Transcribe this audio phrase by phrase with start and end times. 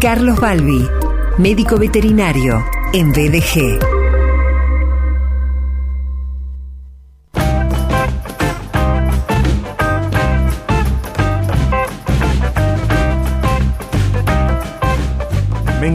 [0.00, 0.86] Carlos Balbi,
[1.38, 4.05] médico veterinario en BDG.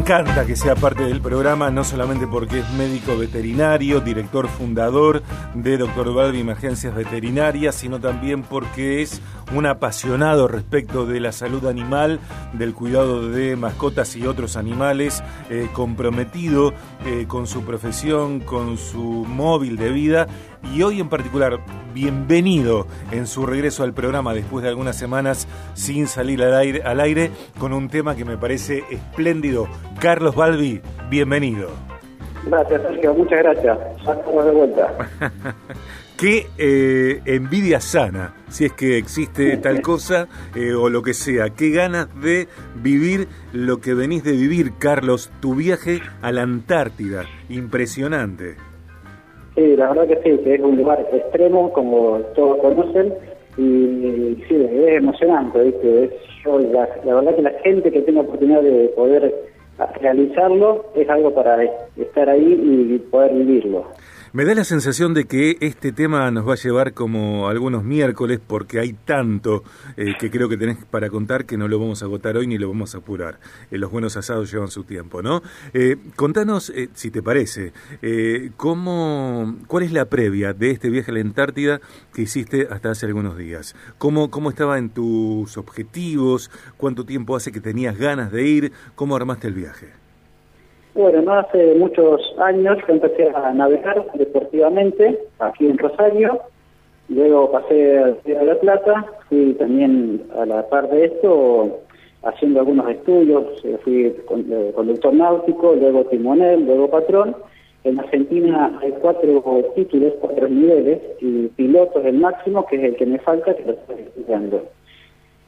[0.02, 5.22] Encanta que sea parte del programa, no solamente porque es médico veterinario, director fundador
[5.54, 6.12] de Dr.
[6.12, 9.22] Balbi Emergencias Veterinarias, sino también porque es
[9.54, 12.20] un apasionado respecto de la salud animal,
[12.54, 16.74] del cuidado de mascotas y otros animales, eh, comprometido
[17.06, 20.28] eh, con su profesión, con su móvil de vida
[20.64, 21.60] y hoy en particular,
[21.94, 27.00] bienvenido en su regreso al programa después de algunas semanas sin salir al aire, al
[27.00, 29.68] aire con un tema que me parece espléndido.
[30.00, 31.70] Carlos Balbi, bienvenido.
[32.46, 33.78] Gracias, Sergio, muchas gracias.
[33.98, 34.94] Estamos de vuelta.
[36.18, 41.50] Qué eh, envidia sana, si es que existe tal cosa eh, o lo que sea.
[41.50, 47.26] Qué ganas de vivir lo que venís de vivir, Carlos, tu viaje a la Antártida.
[47.50, 48.56] Impresionante.
[49.56, 53.14] Sí, la verdad que sí, que es un lugar extremo, como todos conocen,
[53.58, 56.06] y, sí, es emocionante, ¿viste?
[56.06, 56.12] Es,
[56.44, 59.34] yo, la, verdad que la gente que tiene oportunidad de poder
[60.00, 61.64] realizarlo es algo para
[61.98, 63.86] estar ahí y poder vivirlo.
[64.34, 68.40] Me da la sensación de que este tema nos va a llevar como algunos miércoles
[68.46, 69.66] porque hay tanto
[69.98, 72.58] eh, que creo que tenés para contar que no lo vamos a agotar hoy ni
[72.58, 73.42] lo vamos a apurar.
[73.72, 75.44] Eh, los buenos asados llevan su tiempo, ¿no?
[75.74, 77.74] Eh, contanos, si te parece,
[78.56, 81.82] cómo, ¿cuál es la previa de este viaje a la Antártida
[82.14, 83.76] que hiciste hasta hace algunos días?
[83.98, 86.50] ¿Cómo, cómo estaba en tus objetivos?
[86.78, 88.72] ¿Cuánto tiempo hace que tenías ganas de ir?
[88.96, 90.01] ¿Cómo armaste el viaje?
[90.94, 96.42] Bueno, no hace muchos años que empecé a navegar deportivamente aquí en Rosario,
[97.08, 101.80] luego pasé a de la Plata, fui también a la par de esto
[102.24, 107.38] haciendo algunos estudios, eh, fui eh, conductor náutico, luego timonel, luego patrón.
[107.86, 109.42] En Argentina hay cuatro
[109.76, 113.72] títulos, cuatro niveles, y pilotos el máximo, que es el que me falta, que lo
[113.72, 114.64] estoy estudiando.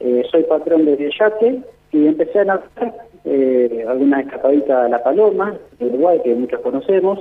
[0.00, 1.62] Eh, soy patrón de yate
[1.94, 2.94] y empecé a navegar
[3.24, 7.20] eh, alguna escapadita a La Paloma, de Uruguay, que muchos conocemos.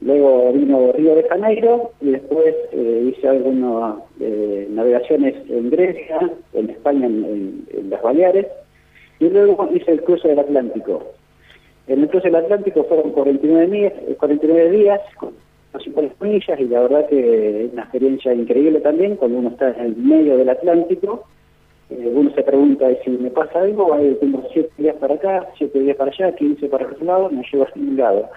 [0.00, 6.70] Luego vino Río de Janeiro y después eh, hice algunas eh, navegaciones en Grecia, en
[6.70, 8.46] España, en, las Baleares.
[9.20, 11.02] Y luego hice el cruce del Atlántico.
[11.88, 15.32] En el cruce del Atlántico fueron 49, días, 49 días con
[15.78, 19.84] 50 millas y la verdad que es una experiencia increíble también cuando uno está en
[19.84, 21.26] el medio del Atlántico
[21.90, 25.78] eh, uno se pregunta si me pasa algo, ahí tengo siete días para acá, siete
[25.78, 28.28] días para allá, 15 para otro lado, me llevo a ningún lado.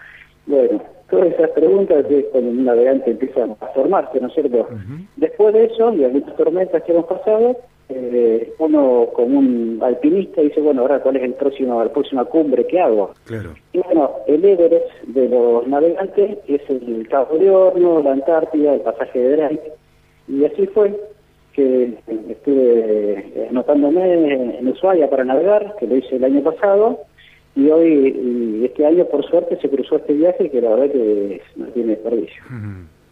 [0.46, 4.68] Bueno, todas esas preguntas es cuando un navegante empieza a formarse, ¿no es cierto?
[5.16, 7.56] Después de eso, y algunas tormentas que hemos pasado,
[7.90, 12.68] eh, uno como un alpinista dice, bueno, ahora cuál es el próximo, la próxima cumbre
[12.68, 13.12] que hago.
[13.26, 13.56] Claro.
[13.74, 18.82] Y bueno, el Everest de los navegantes es el Cabo de Horno, la Antártida, el
[18.82, 19.72] pasaje de Drake,
[20.28, 20.96] y así fue
[21.60, 21.98] que
[22.30, 27.00] estuve anotándome en Ushuaia para navegar, que lo hice el año pasado,
[27.56, 31.66] y hoy, este año por suerte se cruzó este viaje que la verdad que no
[31.68, 32.44] tiene desperdicio.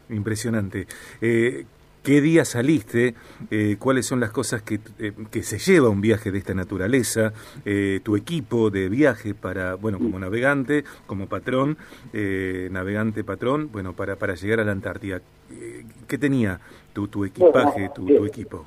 [0.09, 0.87] Impresionante.
[1.21, 1.65] Eh,
[2.07, 3.15] ¿Qué día saliste?
[3.51, 7.33] Eh, ¿Cuáles son las cosas que, eh, que, se lleva un viaje de esta naturaleza?
[8.01, 11.75] ¿Tu equipo de viaje para, bueno, como navegante, como patrón,
[12.71, 15.19] navegante patrón, bueno, para, para llegar a la Antártida?
[16.07, 16.61] ¿Qué tenía
[16.93, 18.63] tu, tu equipaje, tu, tu, equipo?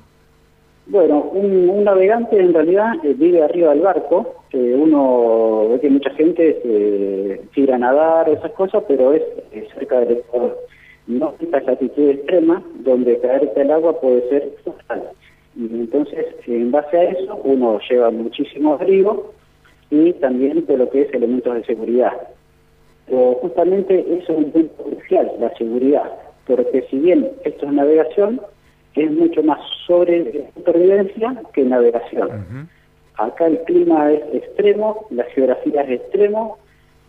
[0.85, 4.43] Bueno, un, navegante en realidad eh, vive arriba del barco.
[4.53, 9.23] uno ve que mucha gente se tira a nadar, esas cosas, pero es,
[9.73, 10.57] cerca del Ecuador.
[11.07, 15.09] No esta latitud extrema, donde caerte al agua puede ser fatal.
[15.55, 19.33] Y entonces, en base a eso, uno lleva muchísimo abrigo
[19.89, 22.13] y también de lo que es elementos de seguridad.
[23.07, 26.11] Pero justamente eso es un punto crucial, la seguridad
[26.55, 28.41] porque si bien esto es navegación,
[28.95, 32.69] es mucho más sobre supervivencia que navegación.
[33.15, 36.57] Acá el clima es extremo, la geografía es extremo,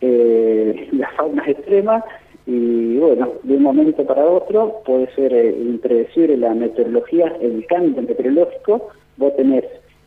[0.01, 2.05] eh, la fauna es extrema
[2.47, 8.03] y bueno, de un momento para otro puede ser eh, impredecible la meteorología, el cambio
[8.03, 9.65] meteorológico, vos tenés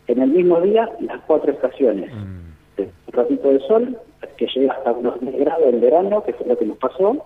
[0.08, 2.12] en el mismo día las cuatro estaciones.
[2.14, 2.82] Mm.
[2.82, 3.98] Un ratito de sol,
[4.38, 7.26] que llega hasta unos 10 grados en verano, que fue lo que nos pasó,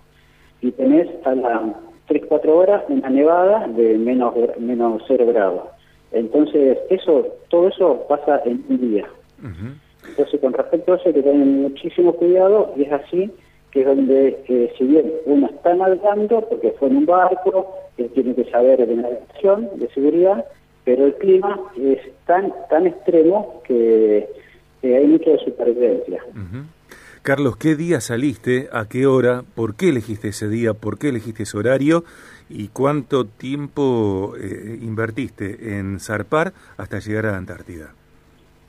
[0.61, 1.61] y tenés a las
[2.07, 5.63] 3-4 horas una nevada de menos, menos 0 grados.
[6.11, 9.07] Entonces, eso todo eso pasa en un día.
[10.07, 13.31] Entonces, con respecto a eso hay que tener muchísimo cuidado y es así
[13.71, 18.09] que es donde, eh, si bien uno está navegando, porque fue en un barco, él
[18.13, 20.45] tiene que saber de navegación, de seguridad,
[20.85, 24.27] pero el clima es tan tan extremo que
[24.81, 26.23] eh, hay mucho de supervivencia.
[27.21, 28.69] Carlos, ¿qué día saliste?
[28.71, 29.43] ¿A qué hora?
[29.53, 30.73] ¿Por qué elegiste ese día?
[30.73, 32.05] ¿Por qué elegiste ese horario?
[32.49, 37.93] ¿Y cuánto tiempo eh, invertiste en zarpar hasta llegar a la Antártida?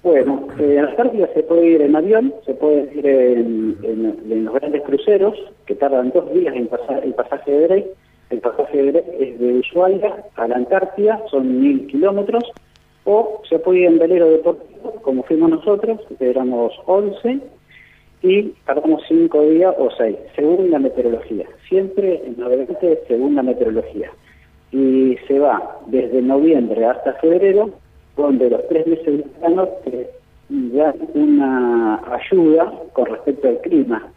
[0.03, 5.35] Bueno, eh, Antártida se puede ir en avión, se puede ir en, los grandes cruceros,
[5.67, 7.91] que tardan dos días en pasar el pasaje de Drake.
[8.31, 12.45] El pasaje de Drake es de Ushuaia a la Antártida, son mil kilómetros,
[13.05, 17.41] o se puede ir en velero deportivo, como fuimos nosotros, que éramos 11,
[18.23, 21.47] y tardamos cinco días o seis, según la meteorología.
[21.69, 24.11] Siempre en navegante según la meteorología.
[24.73, 27.71] Y se va desde noviembre hasta febrero,
[28.17, 29.69] donde los tres meses de verano
[30.51, 34.09] dan una ayuda con respecto al clima.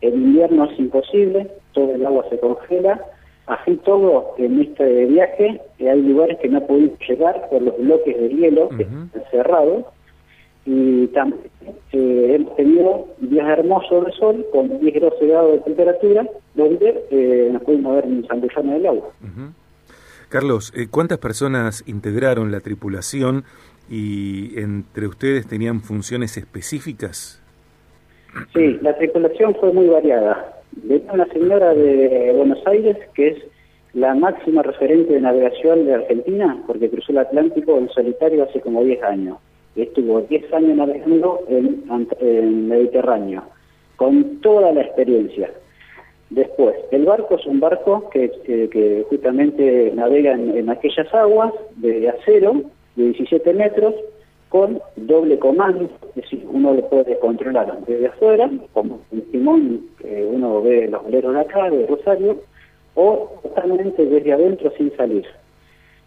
[0.00, 3.00] El invierno es imposible, todo el agua se congela.
[3.46, 8.28] Así todo, en este viaje hay lugares que no podemos llegar por los bloques de
[8.28, 9.84] hielo que están cerrados
[10.64, 11.40] y también
[11.92, 17.62] eh, hemos tenido días hermosos de sol con 10 grados de temperatura donde eh, nos
[17.62, 19.10] pudimos ver en San del agua.
[20.28, 23.44] Carlos, eh, ¿cuántas personas integraron la tripulación
[23.92, 27.40] y entre ustedes tenían funciones específicas?
[28.54, 30.60] Sí, la tripulación fue muy variada.
[30.72, 33.38] Venía una señora de Buenos Aires que es
[33.92, 38.82] la máxima referente de navegación de Argentina porque cruzó el Atlántico en solitario hace como
[38.82, 39.36] 10 años
[39.76, 41.84] estuvo 10 años navegando en,
[42.20, 43.42] en Mediterráneo,
[43.96, 45.50] con toda la experiencia.
[46.30, 52.62] Después, el barco es un barco que, que, justamente navega en, aquellas aguas de acero
[52.96, 53.94] de 17 metros
[54.48, 60.24] con doble comando, es decir, uno lo puede controlar desde afuera, como un timón que
[60.30, 62.36] uno ve los veleros de acá, de Rosario,
[62.94, 65.24] o totalmente desde adentro sin salir.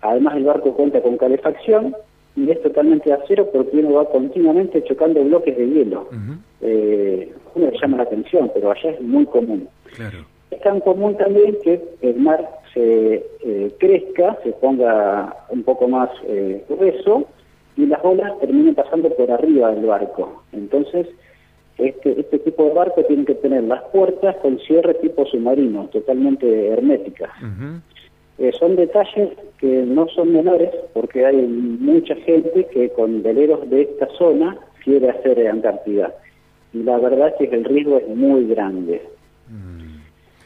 [0.01, 1.95] Además el barco cuenta con calefacción
[2.35, 6.07] y es totalmente de acero porque uno va continuamente chocando bloques de hielo.
[6.61, 9.67] eh, uno le llama la atención, pero allá es muy común.
[10.51, 16.09] Es tan común también que el mar se eh, crezca, se ponga un poco más
[16.27, 17.25] eh, grueso
[17.77, 20.43] y las olas terminen pasando por arriba del barco.
[20.51, 21.07] Entonces,
[21.77, 26.67] este, este tipo de barco tiene que tener las puertas con cierre tipo submarino, totalmente
[26.67, 27.31] herméticas.
[28.37, 33.83] Eh, son detalles que no son menores porque hay mucha gente que con veleros de
[33.83, 36.13] esta zona quiere hacer Antártida.
[36.73, 39.01] Y la verdad es que el riesgo es muy grande.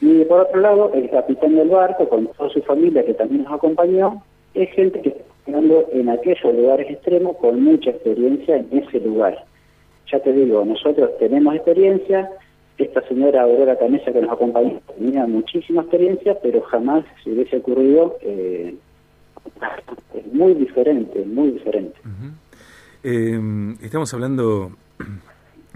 [0.02, 3.54] Y por otro lado, el capitán del barco, con toda su familia que también nos
[3.54, 4.24] acompañó,
[4.54, 5.30] es gente que está
[5.92, 9.46] en aquellos lugares extremos con mucha experiencia en ese lugar.
[10.12, 12.30] Ya te digo, nosotros tenemos experiencia,
[12.78, 18.18] esta señora Aurora Canesa que nos acompañó tenía muchísima experiencia, pero jamás se hubiese ocurrido.
[18.22, 18.76] Eh,
[20.14, 21.98] es muy diferente, muy diferente.
[23.04, 23.40] Eh,
[23.82, 24.72] estamos hablando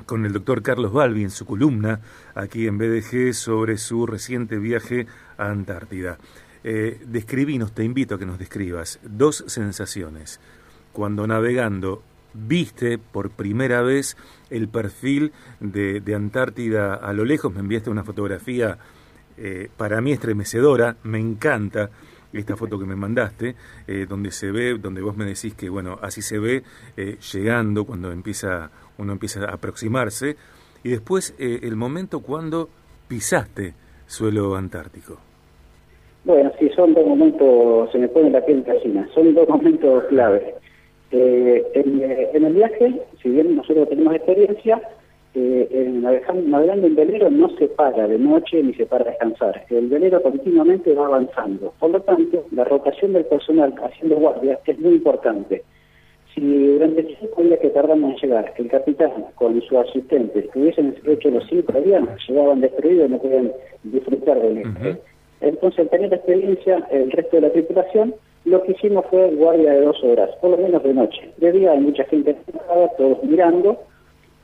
[0.05, 2.00] con el doctor Carlos Balbi en su columna
[2.35, 5.07] aquí en BDG sobre su reciente viaje
[5.38, 6.17] a Antártida.
[6.63, 10.39] Eh, describinos, te invito a que nos describas dos sensaciones.
[10.94, 12.01] Cuando navegando
[12.33, 14.17] viste por primera vez
[14.50, 18.77] el perfil de, Antártida a lo lejos, me enviaste una fotografía
[19.38, 21.89] eh, para mí estremecedora, me encanta
[22.33, 23.56] esta foto que me mandaste,
[23.88, 26.63] eh, donde se ve, donde vos me decís que, bueno, así se ve
[26.97, 30.35] eh, llegando cuando empieza, uno empieza a aproximarse,
[30.83, 32.67] y después el momento cuando
[33.07, 33.74] pisaste
[34.05, 35.17] suelo antártico.
[36.25, 40.55] Bueno, sí, son dos momentos, se me pone la piel casina, son dos momentos clave.
[41.12, 44.81] Eh, eh, en, el viaje, si bien nosotros tenemos experiencia,
[45.35, 49.65] eh, navegando en velero no se para de noche ni se para a descansar.
[49.69, 51.73] El velero continuamente va avanzando.
[51.79, 55.63] Por lo tanto, la rotación del personal haciendo guardia es muy importante.
[56.33, 61.29] Si durante cinco días que tardamos en llegar, el capitán con su asistente hubiesen hecho
[61.29, 63.51] los cinco días, llegaban destruidos y no podían
[63.83, 64.97] disfrutar del viaje.
[65.41, 69.81] Entonces, al tener experiencia, el resto de la tripulación lo que hicimos fue guardia de
[69.81, 71.31] dos horas, por lo menos de noche.
[71.37, 72.35] De día hay mucha gente
[72.97, 73.79] todos mirando,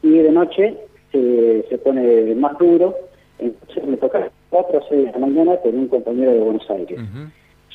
[0.01, 0.77] y de noche
[1.11, 2.95] se pone más duro.
[3.39, 6.99] Entonces me toca cuatro o seis de la mañana con un compañero de Buenos Aires.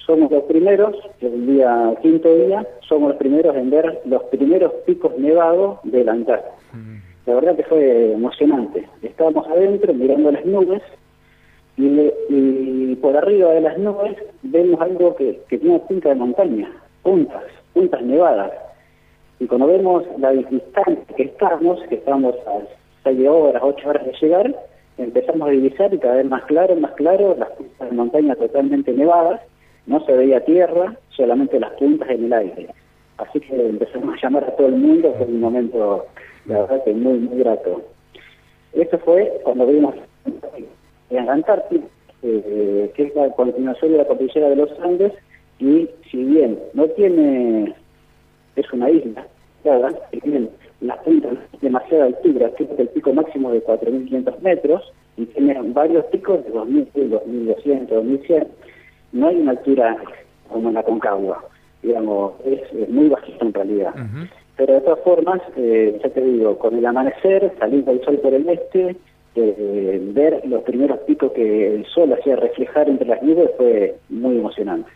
[0.07, 5.17] Somos los primeros, el día quinto día, somos los primeros en ver los primeros picos
[5.19, 6.53] nevados de la Antártida.
[7.27, 8.87] La verdad que fue emocionante.
[9.03, 10.83] Estábamos adentro mirando las nubes
[11.79, 16.71] y, por arriba de las nubes vemos algo que, que tiene punta de montaña,
[17.03, 18.53] puntas, puntas nevadas.
[19.41, 22.61] Y cuando vemos la distancia que estamos, que estamos a
[23.05, 24.55] 6 horas, 8 horas de llegar,
[24.99, 28.93] empezamos a divisar y cada vez más claro, más claro, las puntas de montaña totalmente
[28.93, 29.41] nevadas,
[29.87, 32.69] no se veía tierra, solamente las puntas en el aire.
[33.19, 36.07] Así que empezamos a llamar a todo el mundo, fue un momento
[36.47, 37.83] La verdad que muy, muy grato.
[38.73, 39.95] Esto fue cuando vimos
[41.11, 41.85] en la Antártida,
[42.23, 45.13] eh, que es la continuación de la cordillera de los Andes,
[45.59, 47.75] y si bien no tiene,
[48.75, 49.27] una isla,
[49.65, 49.99] ¿verdad?
[50.11, 50.49] tiene
[50.81, 56.45] las puntas demasiada altura, tiene el pico máximo de 4.500 metros, y tiene varios picos
[56.45, 58.47] de 2.000, 2.200, 2.100.
[59.13, 59.97] No hay una altura
[60.49, 61.45] como en la Concagua,
[61.83, 63.95] digamos, es, muy bajita en realidad.
[64.57, 68.35] Pero de todas formas, eh, ya te digo, con el amanecer, saliendo el sol por
[68.35, 68.97] el este,
[69.37, 74.39] eh, ver los primeros picos que el sol hacía reflejar entre las nubes fue muy
[74.39, 74.91] emocionante.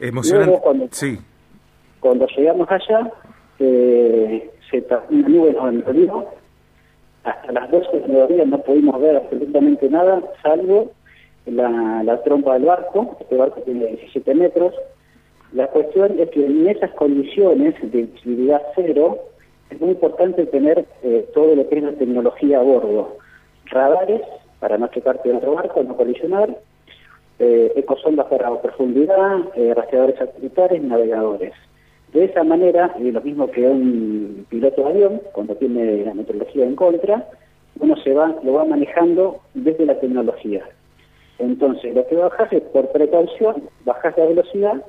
[0.00, 1.18] Emocionante, cuando, sí.
[2.02, 3.12] Cuando llegamos allá,
[3.60, 6.26] eh, se, una nube nos envolvió,
[7.22, 10.90] hasta las 12 de no pudimos ver absolutamente nada, salvo
[11.46, 14.74] la, la trompa del barco, este barco tiene 17 metros,
[15.52, 19.18] la cuestión es que en esas condiciones de visibilidad cero
[19.70, 23.16] es muy importante tener eh, todo lo que es la tecnología a bordo.
[23.66, 24.22] Radares
[24.58, 26.56] para no chocarte en otro barco, no colisionar,
[27.38, 31.52] eh, ecosondas para profundidad, eh, rastreadores satelitales, navegadores.
[32.12, 36.76] De esa manera, lo mismo que un piloto de avión, cuando tiene la meteorología en
[36.76, 37.26] contra,
[37.80, 40.62] uno se va, lo va manejando desde la tecnología.
[41.38, 44.82] Entonces, lo que bajas es por precaución, bajas la velocidad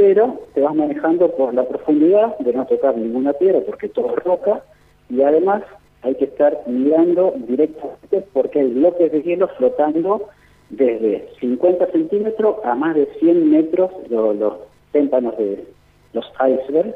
[0.00, 4.24] pero te vas manejando por la profundidad de no tocar ninguna piedra porque todo es
[4.24, 4.64] roca
[5.10, 5.62] y además
[6.00, 10.30] hay que estar mirando directamente porque hay bloques de hielo flotando
[10.70, 14.54] desde 50 centímetros a más de 100 metros los, los
[14.92, 15.66] témpanos de
[16.12, 16.94] los icebergs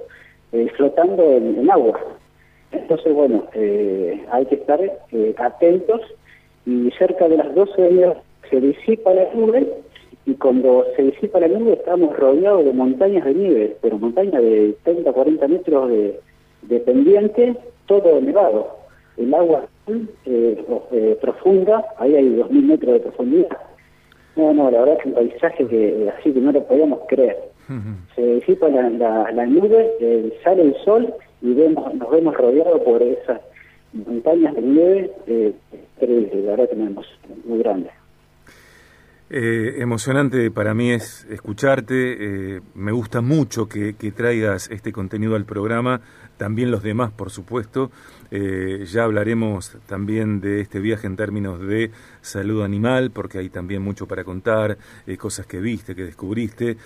[0.52, 2.00] eh, flotando en, agua.
[2.72, 6.00] Entonces, bueno, eh, hay que estar eh, atentos
[6.66, 8.14] y cerca de las 12 de
[8.50, 9.66] se disipa la nube
[10.26, 14.74] y cuando se disipa la nube estamos rodeados de montañas de nieve, pero montañas de
[14.84, 16.20] 30, 40 metros de,
[16.62, 17.54] de pendiente,
[17.86, 18.76] todo nevado.
[19.16, 23.58] El agua eh, eh, profunda, ahí hay 2.000 metros de profundidad.
[24.36, 27.53] No, no, la verdad es un paisaje que así que no lo podíamos creer.
[28.14, 28.90] Se disipa la,
[29.32, 33.40] la, nube, eh, sale el sol y vemos, nos vemos rodeados por esas
[33.92, 35.52] montañas de nieve, eh,
[36.00, 37.06] la verdad que tenemos
[37.44, 37.90] muy grande.
[39.30, 45.46] Eh, emocionante para mí es escucharte, eh, me gusta mucho que, traigas este contenido al
[45.46, 46.02] programa,
[46.36, 47.90] también los demás por supuesto,
[48.30, 51.90] eh, ya hablaremos también de este viaje en términos de
[52.20, 54.76] salud animal, porque hay también mucho para contar,
[55.18, 56.76] cosas que viste, que descubriste,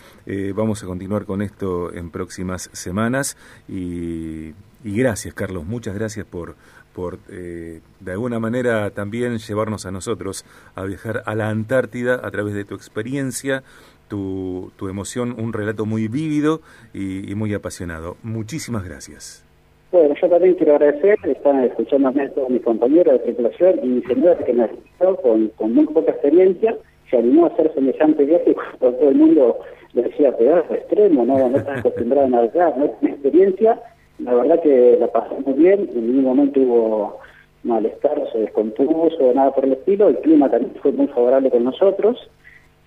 [0.55, 4.55] vamos a continuar con esto en próximas semanas y
[4.85, 6.55] gracias Carlos, muchas gracias por
[6.99, 12.29] por eh, de alguna manera también llevarnos a nosotros a viajar a la Antártida a
[12.33, 13.63] través de tu experiencia,
[14.09, 16.61] tu, tu emoción, un relato muy vívido
[16.93, 18.17] y, muy apasionado.
[18.25, 19.47] Muchísimas gracias.
[19.93, 24.45] Bueno, yo también quiero agradecer, están escuchándome todos mis compañeros de tripulación y mi señora
[24.45, 26.77] que me asistió con, con muy poca experiencia,
[27.09, 29.57] se animó a hacer semejante viaje y todo el mundo
[29.93, 33.81] decía, pedazo extremo, no, no estás acostumbrado a navegar, no tienes experiencia
[34.19, 37.19] la verdad que la pasé muy bien, en ningún momento hubo
[37.63, 42.29] malestar, se descompuso, nada por el estilo, el clima también fue muy favorable con nosotros,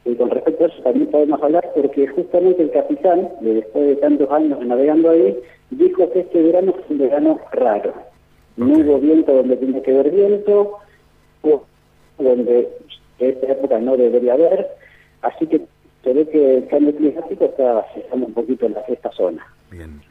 [0.03, 4.29] y con respecto a eso también podemos hablar porque justamente el capitán, después de tantos
[4.31, 5.37] años navegando ahí,
[5.69, 7.93] dijo que este verano fue un verano raro.
[8.57, 10.79] No hubo viento donde tiene que haber viento,
[12.17, 12.69] donde
[13.19, 14.67] en esta época no debería haber,
[15.21, 15.61] así que
[16.03, 19.45] se ve que el cambio climático está afectando un poquito en esta zona.
[19.69, 20.01] Bien.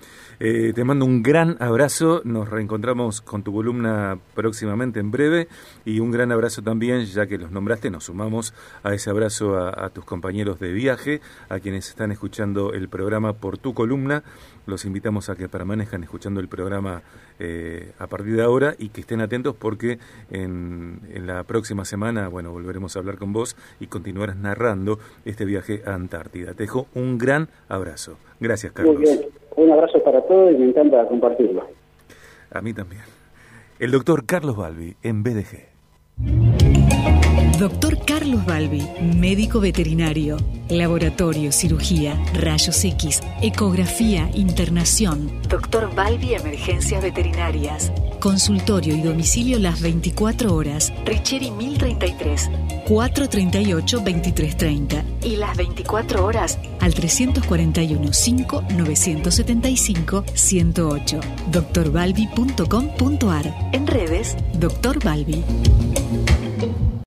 [0.42, 5.48] Eh, te mando un gran abrazo, nos reencontramos con tu columna próximamente en breve
[5.84, 9.90] y un gran abrazo también, ya que los nombraste, nos sumamos a ese abrazo a,
[9.90, 11.20] tus compañeros de viaje,
[11.50, 14.22] a quienes están escuchando el programa por tu columna.
[14.64, 17.02] Los invitamos a que permanezcan escuchando el programa
[17.38, 19.98] eh, a partir de ahora y que estén atentos porque
[20.30, 25.44] en, en la próxima semana, bueno, volveremos a hablar con vos y continuarás narrando este
[25.44, 26.54] viaje a Antártida.
[26.54, 28.16] Te dejo un gran abrazo.
[28.40, 29.00] Gracias, Carlos.
[29.56, 31.66] Un abrazo para todos y me encanta compartirlo.
[32.50, 33.02] A mí también.
[33.78, 35.70] El doctor Carlos Balbi, en BDG.
[37.58, 38.82] Doctor Carlos Balbi,
[39.16, 40.38] médico veterinario,
[40.70, 45.30] laboratorio, cirugía, rayos X, ecografía, internación.
[45.48, 47.92] Doctor Balbi, emergencias veterinarias.
[48.18, 50.90] Consultorio y domicilio las 24 horas.
[51.04, 52.50] Richeri 1033,
[52.90, 55.04] 438-2330.
[55.22, 61.20] Y las 24 horas al 341 5 975 108.
[61.52, 63.54] doctorbalbi.com.ar.
[63.72, 65.44] En redes, Doctor Balbi.